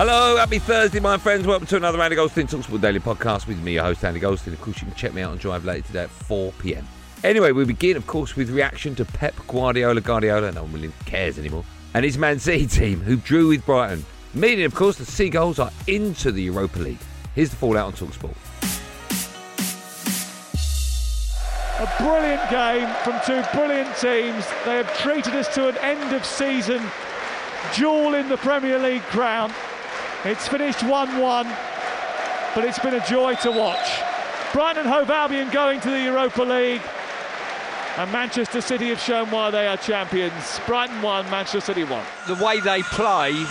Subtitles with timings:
[0.00, 1.44] Hello, happy Thursday, my friends.
[1.44, 4.54] Welcome to another Andy Goldstein Talksport Daily podcast with me, your host, Andy Goldstein.
[4.54, 6.86] Of course, you can check me out on Drive later today at 4 pm.
[7.24, 10.00] Anyway, we begin, of course, with reaction to Pep Guardiola.
[10.00, 11.64] Guardiola, no one really cares anymore.
[11.94, 14.04] And his Man City team, who drew with Brighton.
[14.34, 17.00] Meaning, of course, the Seagulls are into the Europa League.
[17.34, 18.36] Here's the fallout on Talksport.
[21.80, 24.46] A brilliant game from two brilliant teams.
[24.64, 26.88] They have treated us to an end of season
[27.74, 29.52] duel in the Premier League crown.
[30.24, 31.46] It's finished 1 1,
[32.54, 33.88] but it's been a joy to watch.
[34.52, 36.82] Brighton and Hove Albion going to the Europa League,
[37.96, 40.60] and Manchester City have shown why they are champions.
[40.66, 42.04] Brighton won, Manchester City won.
[42.26, 43.44] The way they play,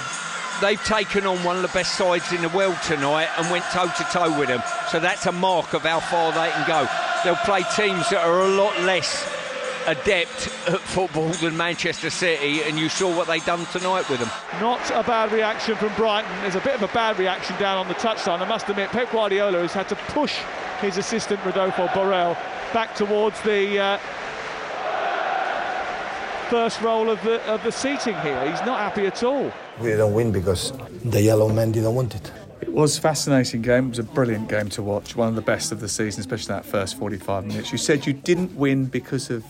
[0.59, 3.87] they've taken on one of the best sides in the world tonight and went toe
[3.87, 4.61] to toe with them.
[4.91, 6.85] So that's a mark of how far they can go.
[7.23, 9.36] They'll play teams that are a lot less
[9.87, 14.29] adept at football than Manchester City, and you saw what they done tonight with them.
[14.59, 16.29] Not a bad reaction from Brighton.
[16.41, 18.41] There's a bit of a bad reaction down on the touchline.
[18.41, 20.37] I must admit, Pep Guardiola has had to push
[20.81, 22.37] his assistant Rodolfo Borrell
[22.73, 23.97] back towards the uh,
[26.49, 28.49] first roll of the of the seating here.
[28.49, 29.51] He's not happy at all.
[29.79, 30.73] We didn't win because
[31.05, 32.31] the yellow men didn't want it.
[32.59, 33.85] It was a fascinating game.
[33.85, 35.15] It was a brilliant game to watch.
[35.15, 37.71] One of the best of the season, especially that first 45 minutes.
[37.71, 39.45] You said you didn't win because of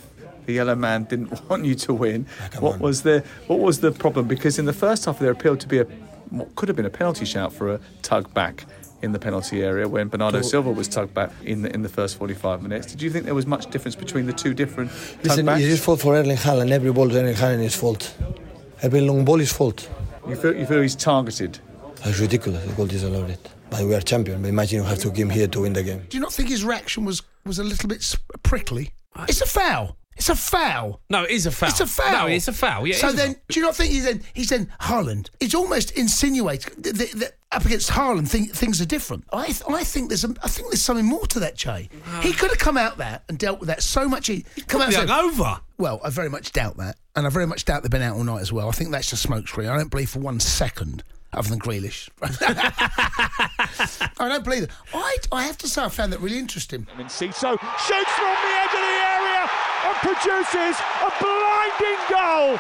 [0.48, 2.26] the yellow man didn't want you to win.
[2.60, 2.80] what on.
[2.80, 4.28] was the what was the problem?
[4.28, 5.84] Because in the first half there appeared to be a
[6.30, 8.66] what could have been a penalty shout for a tug back
[9.02, 12.18] in the penalty area when Bernardo Silva was tugged back in the, in the first
[12.18, 12.88] 45 minutes.
[12.88, 14.92] Did you think there was much difference between the two different
[15.24, 16.72] Listen, tug it is fault for Erling Haaland.
[16.72, 18.16] Every ball to Erling Haaland is fault.
[18.82, 19.88] Every long ball is fault.
[20.28, 21.60] You feel you feel he's targeted.
[22.04, 22.66] That's ridiculous.
[22.66, 23.50] The goal disallowed it.
[23.70, 24.42] But we are champion.
[24.42, 26.06] But imagine you have to give him here to win the game.
[26.10, 28.92] Do you not think his reaction was, was a little bit prickly?
[29.28, 29.98] It's a foul.
[30.18, 31.00] It's a foul.
[31.10, 31.70] No, it is a foul.
[31.70, 32.12] It's a foul.
[32.12, 32.88] No, it's a foul.
[32.88, 32.96] Yeah.
[32.96, 33.44] so then, foul.
[33.50, 35.30] do you not think he's then he's then Haaland?
[35.40, 39.24] It's almost insinuates that, that, that up against Haaland, think, things are different.
[39.32, 41.90] I th- I think there's a, I think there's something more to that, Che.
[42.06, 42.22] Ah.
[42.22, 44.28] He could have come out there and dealt with that so much.
[44.28, 45.62] He come out Probably and said, hungover.
[45.78, 48.24] Well, I very much doubt that, and I very much doubt they've been out all
[48.24, 48.68] night as well.
[48.68, 49.70] I think that's just smokescreen.
[49.70, 52.10] I don't believe for one second, other than Grealish.
[54.20, 54.72] I don't believe it.
[54.94, 56.88] I, I have to say, I found that really interesting.
[56.98, 59.17] Enciso shoots from the edge of the area and
[60.02, 62.60] produces a blinding goal.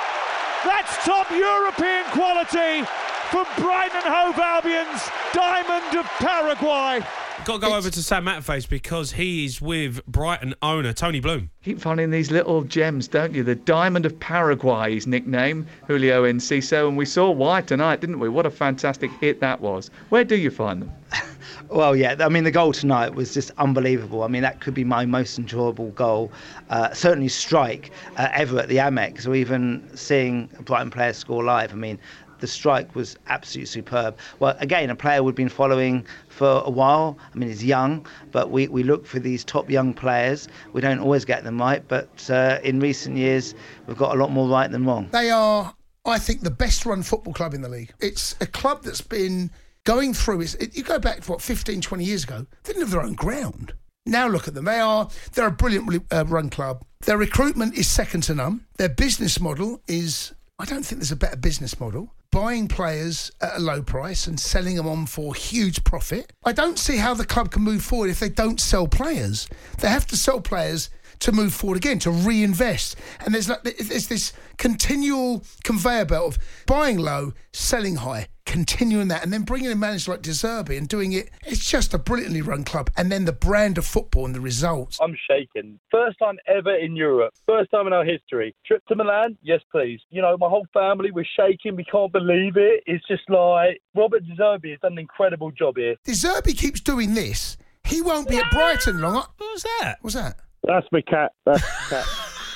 [0.65, 2.85] That's top European quality
[3.31, 7.05] from Brighton and Hove Albion's Diamond of Paraguay.
[7.45, 11.49] Got to go over to Sam Matterface because he is with Brighton owner Tony Bloom.
[11.63, 13.43] Keep finding these little gems, don't you?
[13.43, 18.27] The Diamond of Paraguay, his nickname, Julio Enciso, and we saw why tonight, didn't we?
[18.27, 19.91] What a fantastic hit that was.
[20.09, 20.91] Where do you find them?
[21.69, 24.23] Well, yeah, I mean, the goal tonight was just unbelievable.
[24.23, 26.31] I mean, that could be my most enjoyable goal,
[26.69, 31.43] uh, certainly strike uh, ever at the Amex, or even seeing a Brighton player score
[31.43, 31.73] live.
[31.73, 31.99] I mean,
[32.39, 34.17] the strike was absolutely superb.
[34.39, 37.17] Well, again, a player we've been following for a while.
[37.33, 40.47] I mean, he's young, but we, we look for these top young players.
[40.73, 43.55] We don't always get them right, but uh, in recent years,
[43.87, 45.09] we've got a lot more right than wrong.
[45.11, 45.73] They are,
[46.05, 47.93] I think, the best run football club in the league.
[47.99, 49.51] It's a club that's been
[49.87, 50.41] going through.
[50.41, 53.73] It, you go back what 15, 20 years ago, they didn't have their own ground.
[54.05, 54.65] Now look at them.
[54.65, 56.83] They are they're a brilliant uh, run club.
[57.05, 58.65] Their recruitment is second to none.
[58.77, 62.13] Their business model is I don't think there's a better business model.
[62.31, 66.33] Buying players at a low price and selling them on for huge profit.
[66.43, 69.47] I don't see how the club can move forward if they don't sell players.
[69.79, 70.89] They have to sell players
[71.19, 72.97] to move forward again, to reinvest.
[73.25, 79.23] And there's like there's this continual conveyor belt of buying low, selling high, continuing that,
[79.23, 81.29] and then bringing in a manager like De Zerbi and doing it.
[81.45, 82.89] It's just a brilliantly run club.
[82.97, 84.97] And then the brand of football and the results.
[84.99, 85.79] I'm shaking.
[85.91, 87.33] First time ever in Europe.
[87.45, 88.55] First time in our history.
[88.65, 89.37] Trip to Milan?
[89.43, 89.99] Yes, please.
[90.09, 91.75] You know, my whole family was shaking.
[91.75, 92.83] We can't believe it.
[92.87, 95.95] It's just like Robert De Zerbi has done an incredible job here.
[96.05, 97.57] De Zerbi keeps doing this.
[97.83, 99.13] He won't be at Brighton long.
[99.15, 99.97] What was that?
[100.01, 100.37] What's that?
[100.63, 101.33] That's my cat.
[101.45, 102.05] That's my cat.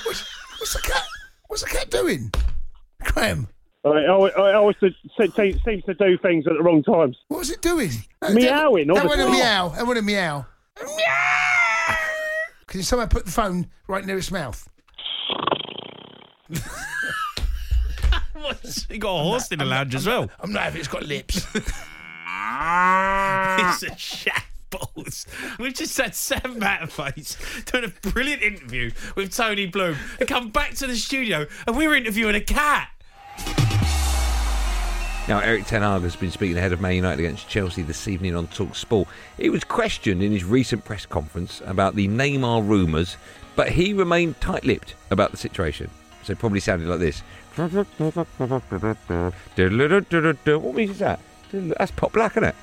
[0.04, 0.24] What's,
[0.58, 1.04] what's the cat?
[1.48, 2.32] What's the cat doing?
[3.02, 3.48] Graham.
[3.84, 7.16] I, I, I always se- se- seems to do things at the wrong times.
[7.28, 7.90] What was it doing?
[8.20, 9.70] Uh, meowing all That the went a meow.
[9.72, 9.76] Oh.
[9.76, 10.46] That went a meow.
[10.80, 11.96] Meow.
[12.68, 14.68] Can you somehow put the phone right near its mouth?
[18.34, 20.28] What's- You got a horse in the lounge as well.
[20.40, 21.46] I'm not having it's got lips.
[21.54, 21.72] it's
[23.82, 25.26] a shambles.
[25.58, 30.74] We've just had Sam Matterface doing a brilliant interview with Tony Bloom and come back
[30.76, 32.88] to the studio and we were interviewing a cat.
[35.28, 38.34] Now, Erik Ten Hag has been speaking ahead of Man United against Chelsea this evening
[38.34, 39.06] on Talk Sport.
[39.36, 43.16] He was questioned in his recent press conference about the Neymar rumours,
[43.54, 45.88] but he remained tight-lipped about the situation.
[46.24, 47.22] So it probably sounded like this.
[50.58, 51.20] What music is that?
[51.52, 52.56] That's pop black, isn't it?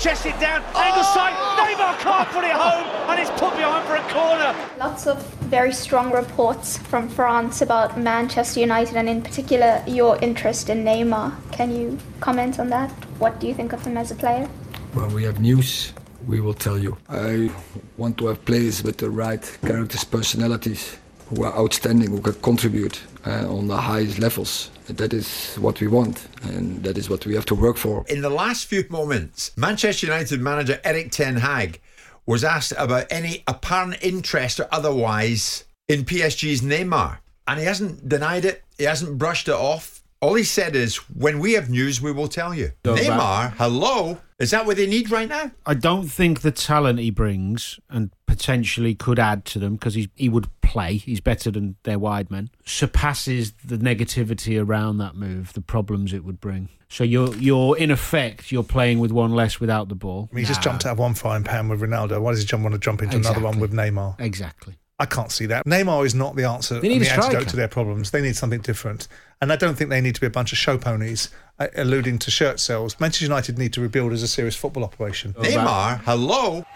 [0.00, 1.12] Chest it down, angle oh!
[1.14, 4.56] side, Neymar can't put it home, and it's put behind for a corner.
[4.78, 10.70] Lots of very strong reports from France about Manchester United and, in particular, your interest
[10.70, 11.34] in Neymar.
[11.52, 12.90] Can you comment on that?
[13.18, 14.46] What do you think of him as a player?
[14.94, 15.92] When we have news,
[16.26, 16.96] we will tell you.
[17.10, 17.50] I
[17.98, 20.96] want to have players with the right characters, personalities,
[21.30, 24.70] who are outstanding, who can contribute uh, on the highest levels.
[24.88, 28.04] That is what we want, and that is what we have to work for.
[28.08, 31.80] In the last few moments, Manchester United manager Erik Ten Hag
[32.26, 37.18] was asked about any apparent interest or otherwise in PSG's Neymar.
[37.46, 39.99] And he hasn't denied it, he hasn't brushed it off.
[40.22, 42.72] All he said is, when we have news, we will tell you.
[42.84, 44.18] So Neymar, that- hello?
[44.38, 45.50] Is that what they need right now?
[45.66, 50.10] I don't think the talent he brings and potentially could add to them because he
[50.14, 50.96] he would play.
[50.96, 52.48] He's better than their wide men.
[52.64, 56.68] Surpasses the negativity around that move, the problems it would bring.
[56.88, 60.28] So you're you're in effect you're playing with one less without the ball.
[60.32, 62.20] I mean, he just jumped out of one frying pan with Ronaldo.
[62.20, 64.18] Why does he jump want to jump into another one with Neymar?
[64.20, 64.76] Exactly.
[65.00, 65.64] I can't see that.
[65.64, 68.10] Neymar is not the answer They need and a the antidote to their problems.
[68.10, 69.08] They need something different.
[69.40, 72.18] And I don't think they need to be a bunch of show ponies uh, alluding
[72.18, 73.00] to shirt sales.
[73.00, 75.32] Manchester United need to rebuild as a serious football operation.
[75.32, 76.66] Neymar, hello?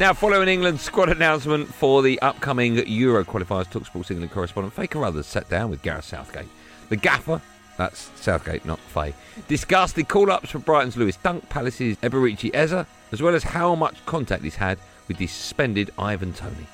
[0.00, 5.26] Now, following England's squad announcement for the upcoming Euro qualifiers, Talksport's England correspondent Faye Carruthers
[5.26, 6.48] sat down with Gareth Southgate.
[6.88, 7.40] The gaffer,
[7.76, 9.14] that's Southgate, not Faye,
[9.46, 14.04] discussed the call-ups for Brighton's Lewis Dunk, Palace's Eberechi Eze, as well as how much
[14.04, 14.78] contact he's had
[15.08, 16.66] with the suspended Ivan Toney.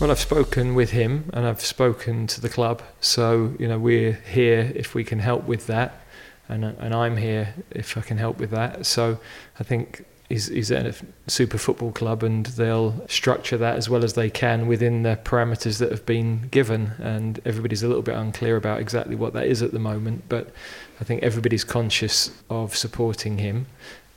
[0.00, 4.12] Well, I've spoken with him and I've spoken to the club, so you know we're
[4.12, 6.00] here if we can help with that,
[6.48, 8.84] and and I'm here if I can help with that.
[8.84, 9.18] So
[9.58, 10.94] I think he's he's a
[11.26, 15.78] super football club and they'll structure that as well as they can within the parameters
[15.78, 16.92] that have been given.
[16.98, 20.52] And everybody's a little bit unclear about exactly what that is at the moment, but
[21.00, 23.66] I think everybody's conscious of supporting him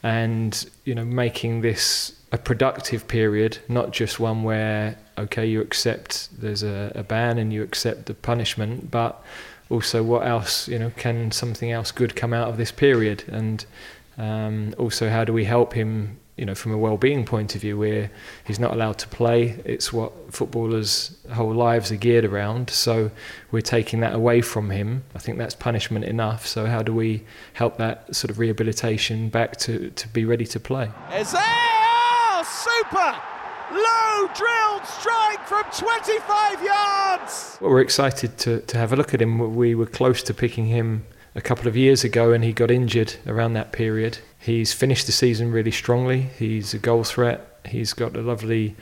[0.04, 6.30] and you know making this a productive period, not just one where okay you accept
[6.40, 9.24] there's a, a ban and you accept the punishment, but
[9.70, 13.66] also what else you know can something else good come out of this period, and
[14.18, 17.78] um, also how do we help him you know from a well-being point of view
[17.78, 18.10] where
[18.46, 23.12] he's not allowed to play it's what footballers whole lives are geared around so
[23.52, 27.22] we're taking that away from him i think that's punishment enough so how do we
[27.54, 31.36] help that sort of rehabilitation back to to be ready to play Eze!
[31.36, 33.16] Oh, super!
[33.72, 37.58] Low drilled strike from 25 yards!
[37.62, 39.56] Well, we're excited to, to have a look at him.
[39.56, 41.06] We were close to picking him
[41.36, 44.18] a couple of years ago and he got injured around that period.
[44.40, 46.22] He's finished the season really strongly.
[46.22, 47.60] He's a goal threat.
[47.66, 48.76] He's got a lovely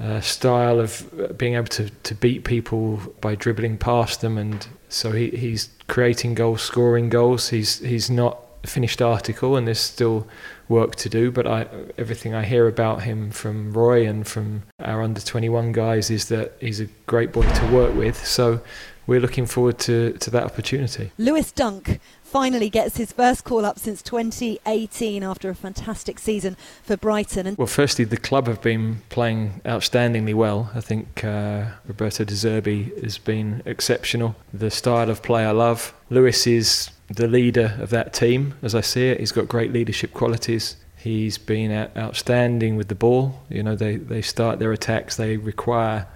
[0.00, 4.36] uh, style of uh, being able to, to beat people by dribbling past them.
[4.36, 7.48] And so he, he's creating goals, scoring goals.
[7.50, 10.26] He's, he's not a finished article and there's still
[10.68, 11.30] work to do.
[11.30, 16.10] But I, everything I hear about him from Roy and from our under 21 guys
[16.10, 18.24] is that he's a great boy to work with.
[18.26, 18.60] So
[19.08, 21.10] we're looking forward to, to that opportunity.
[21.16, 26.94] Lewis Dunk finally gets his first call up since 2018 after a fantastic season for
[26.98, 27.46] Brighton.
[27.46, 30.70] And Well, firstly, the club have been playing outstandingly well.
[30.74, 34.36] I think uh, Roberto De Zerbi has been exceptional.
[34.52, 35.94] The style of play I love.
[36.10, 39.20] Lewis is the leader of that team, as I see it.
[39.20, 40.76] He's got great leadership qualities.
[40.98, 43.42] He's been outstanding with the ball.
[43.48, 46.06] You know, they, they start their attacks, they require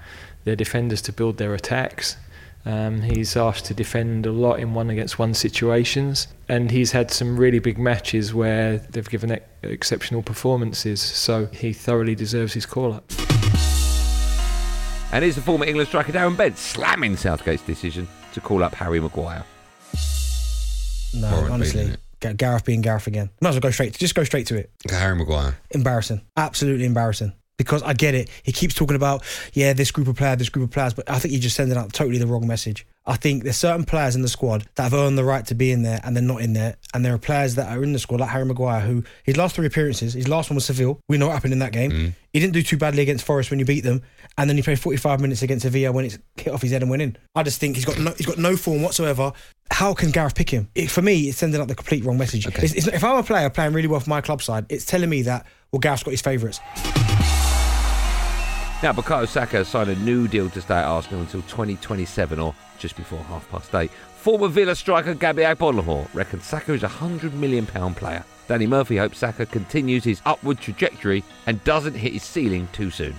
[0.44, 2.16] their defenders to build their attacks.
[2.64, 7.10] Um, he's asked to defend a lot in one against one situations, and he's had
[7.10, 11.00] some really big matches where they've given ex- exceptional performances.
[11.00, 13.04] So he thoroughly deserves his call up.
[15.12, 19.00] And here's the former England striker Darren Bent slamming Southgate's decision to call up Harry
[19.00, 19.44] Maguire.
[21.14, 23.28] No, Warren honestly, Gareth being Gareth again.
[23.40, 23.98] Might as well go straight.
[23.98, 24.70] Just go straight to it.
[24.88, 25.58] Harry Maguire.
[25.72, 26.22] Embarrassing.
[26.36, 27.34] Absolutely embarrassing.
[27.58, 28.28] Because I get it.
[28.42, 31.18] He keeps talking about, yeah, this group of players, this group of players, but I
[31.18, 32.86] think you're just sending out totally the wrong message.
[33.04, 35.72] I think there's certain players in the squad that have earned the right to be
[35.72, 36.76] in there and they're not in there.
[36.94, 39.56] And there are players that are in the squad, like Harry Maguire, who his last
[39.56, 41.00] three appearances, his last one was Seville.
[41.08, 41.90] We know what happened in that game.
[41.90, 42.12] Mm.
[42.32, 44.02] He didn't do too badly against Forest when you beat them.
[44.38, 46.90] And then he played 45 minutes against Sevilla when it's hit off his head and
[46.90, 47.16] went in.
[47.34, 49.32] I just think he's got no, he's got no form whatsoever.
[49.70, 50.68] How can Gareth pick him?
[50.74, 52.46] It, for me, it's sending out the complete wrong message.
[52.46, 55.10] It's, it's, if I'm a player playing really well for my club side, it's telling
[55.10, 56.60] me that, well, Gareth's got his favourites.
[58.82, 62.52] Now, Bukayo Saka has signed a new deal to stay at Arsenal until 2027 or
[62.80, 63.92] just before half past eight.
[64.16, 68.24] Former Villa striker Gabby Agbonlahor reckons Saka is a £100 million player.
[68.48, 73.14] Danny Murphy hopes Saka continues his upward trajectory and doesn't hit his ceiling too soon.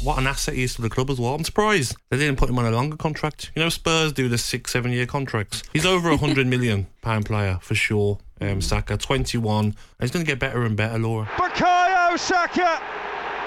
[0.00, 1.34] What an asset he is to the club as well.
[1.34, 3.50] I'm surprised they didn't put him on a longer contract.
[3.56, 5.64] You know, Spurs do the six, seven year contracts.
[5.72, 8.18] He's over a hundred million pound player for sure.
[8.40, 9.64] Um, Saka, 21.
[9.64, 11.26] And he's going to get better and better, Laura.
[11.26, 12.80] Bukayo Saka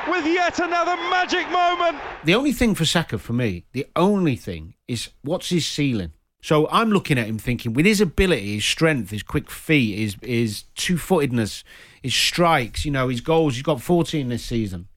[0.09, 1.97] with yet another magic moment.
[2.25, 6.11] The only thing for Saka for me, the only thing is what's his ceiling.
[6.43, 10.17] So I'm looking at him thinking, with his ability, his strength, his quick feet, his
[10.21, 11.63] his two footedness,
[12.03, 13.53] his strikes, you know, his goals.
[13.53, 14.87] He's got 14 this season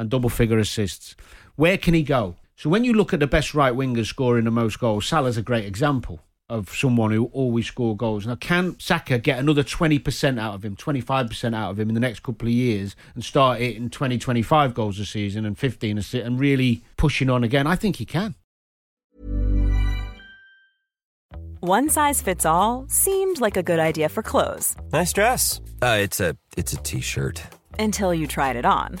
[0.00, 1.14] and double figure assists.
[1.56, 2.36] Where can he go?
[2.56, 5.42] So when you look at the best right wingers scoring the most goals, Salah's a
[5.42, 8.26] great example of someone who always score goals.
[8.26, 12.00] Now, can Saka get another 20% out of him, 25% out of him in the
[12.00, 16.02] next couple of years and start hitting 20, 25 goals a season and 15 a
[16.02, 17.66] season and really pushing on again?
[17.66, 18.34] I think he can.
[21.60, 25.60] One size fits all seemed like a good idea for clothes Nice dress.
[25.82, 27.42] Uh, it's a it's a t-shirt.
[27.78, 29.00] until you tried it on.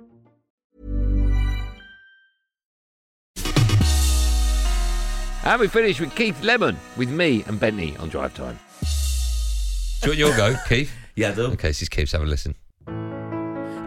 [5.43, 8.59] And we finish with Keith Lemon with me and Bentley on Drive Time.
[10.01, 10.91] Do you want your go, Keith?
[11.15, 11.45] Yeah, I do.
[11.47, 12.55] Okay, so just Keith's have a listen.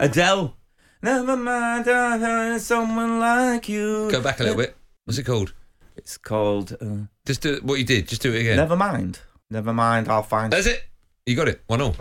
[0.00, 0.56] Adele.
[1.02, 4.10] Never mind, I heard someone like you.
[4.10, 4.76] Go back a little bit.
[5.04, 5.52] What's it called?
[5.96, 6.76] It's called.
[6.80, 8.08] Uh, Just do what you did.
[8.08, 8.56] Just do it again.
[8.56, 9.20] Never mind.
[9.50, 10.52] Never mind, I'll find.
[10.52, 10.82] That's it.
[11.26, 11.62] You got it.
[11.66, 11.94] One all.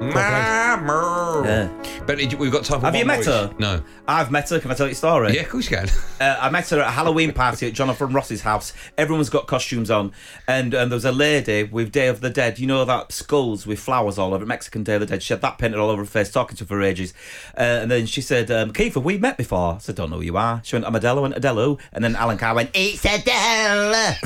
[0.00, 1.68] Yeah.
[2.06, 3.54] Bentley, we've got time Have you met her?
[3.58, 3.82] No.
[4.08, 4.58] I've met her.
[4.58, 5.34] Can I tell you a story?
[5.34, 5.88] Yeah, of course you can.
[6.20, 8.72] Uh, I met her at a Halloween party at Jonathan Ross's house.
[8.96, 10.12] Everyone's got costumes on,
[10.48, 12.58] and um, there was a lady with Day of the Dead.
[12.58, 15.22] You know that skulls with flowers all over it, Mexican Day of the Dead.
[15.22, 17.12] She had that painted all over her face, talking to her for ages.
[17.56, 20.16] Uh, and then she said, um, "Keith, have we met before?" I said, "Don't know
[20.16, 21.34] who you are." She went, "I'm Adele." I went?
[21.92, 24.14] And then Alan Carr went, "It's Adele."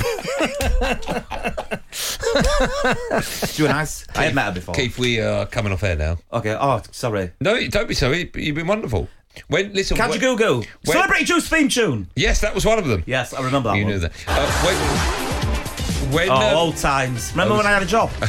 [3.21, 4.05] she was nice.
[4.15, 4.75] I had met her before.
[4.75, 6.17] Keith, we are coming off air now.
[6.33, 6.55] Okay.
[6.59, 7.31] Oh, sorry.
[7.41, 8.29] No, don't be sorry.
[8.35, 9.07] You've been wonderful.
[9.47, 10.55] When listen, Catch when- a Google.
[10.57, 12.07] when- Celebrity Juice theme tune.
[12.15, 13.03] Yes, that was one of them.
[13.05, 13.93] Yes, I remember that You one.
[13.93, 14.11] knew that.
[14.27, 17.31] Uh, when, when, oh, um, old times.
[17.31, 18.09] Remember when I had a job?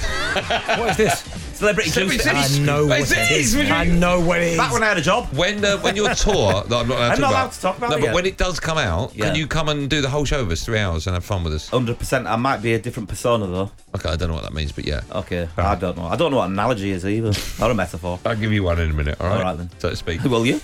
[0.79, 1.46] what is this?
[1.57, 2.33] Celebrity Celebrity Juice.
[2.33, 2.59] Juice.
[2.59, 3.57] I know what it it is, is.
[3.57, 4.57] would you- I know what it is.
[4.59, 5.27] Back when I had a job.
[5.33, 7.61] When uh, when your tour that I'm not allowed, I'm to, not talk allowed to
[7.61, 8.15] talk about no, it but yet.
[8.15, 9.27] when it does come out, Yeah.
[9.27, 11.43] can you come and do the whole show with us three hours and have fun
[11.45, 11.69] with us?
[11.69, 12.27] Hundred percent.
[12.27, 13.71] I might be a different persona though.
[13.95, 15.01] Okay, I don't know what that means, but yeah.
[15.13, 16.05] Okay, I don't know.
[16.07, 17.33] I don't know what analogy is either.
[17.59, 18.19] Not a metaphor.
[18.25, 19.21] I'll give you one in a minute.
[19.21, 19.71] All right, All right then.
[19.79, 20.23] so to speak.
[20.25, 20.61] Will you?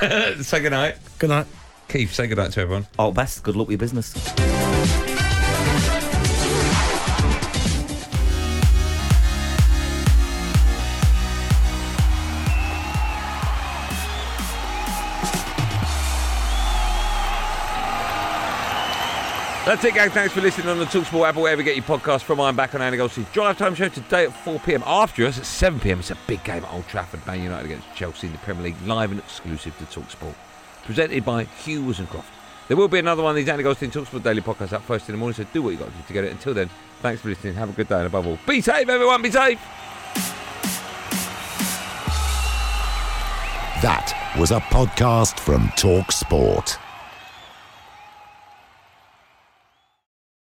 [0.42, 1.46] say good night, Good night.
[1.88, 2.12] Keith.
[2.12, 2.86] Say good night to everyone.
[2.98, 3.42] All best.
[3.42, 4.12] Good luck with your business.
[19.68, 20.08] That's it, gang.
[20.08, 22.40] Thanks for listening on the Talksport app or wherever you get your podcast from.
[22.40, 24.82] I'm back on Andy Goldstein's Drive Time Show today at 4 pm.
[24.86, 27.26] After us at 7 pm, it's a big game at Old Trafford.
[27.26, 30.34] Man United against Chelsea in the Premier League, live and exclusive to Talksport.
[30.84, 32.32] Presented by Hughes and Croft.
[32.68, 35.14] There will be another one of these Andy Goldstein Talksport daily podcasts up first in
[35.14, 36.32] the morning, so do what you got to do to get it.
[36.32, 36.70] Until then,
[37.02, 37.52] thanks for listening.
[37.52, 39.20] Have a good day, and above all, be safe, everyone.
[39.20, 39.60] Be safe.
[43.82, 46.78] That was a podcast from Talk Sport.